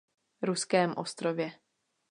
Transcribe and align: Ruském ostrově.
Ruském 0.41 0.93
ostrově. 0.97 1.51